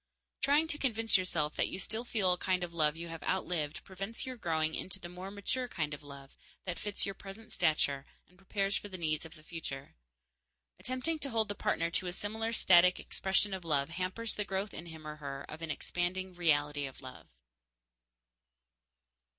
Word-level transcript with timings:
Trying 0.41 0.65
to 0.69 0.79
convince 0.79 1.15
yourself 1.15 1.55
that 1.57 1.67
you 1.67 1.77
still 1.77 2.03
feel 2.03 2.33
a 2.33 2.37
kind 2.39 2.63
of 2.63 2.73
love 2.73 2.97
you 2.97 3.09
have 3.09 3.21
outlived 3.21 3.83
prevents 3.83 4.25
your 4.25 4.35
growing 4.35 4.73
into 4.73 4.99
the 4.99 5.09
more 5.09 5.29
mature 5.29 5.67
kind 5.67 5.93
of 5.93 6.01
love 6.01 6.35
that 6.65 6.79
fits 6.79 7.05
your 7.05 7.13
present 7.13 7.53
stature 7.53 8.07
and 8.27 8.35
prepares 8.35 8.75
for 8.75 8.89
the 8.89 8.97
needs 8.97 9.27
of 9.27 9.35
the 9.35 9.43
future. 9.43 9.93
Attempting 10.79 11.19
to 11.19 11.29
hold 11.29 11.49
the 11.49 11.53
partner 11.53 11.91
to 11.91 12.07
a 12.07 12.13
similar 12.13 12.51
static 12.51 12.99
expression 12.99 13.53
of 13.53 13.63
love 13.63 13.89
hampers 13.89 14.33
the 14.33 14.43
growth 14.43 14.73
in 14.73 14.87
him 14.87 15.05
or 15.05 15.17
her 15.17 15.45
of 15.47 15.61
an 15.61 15.69
expanding 15.69 16.33
reality 16.33 16.87
of 16.87 17.03
love. 17.03 17.27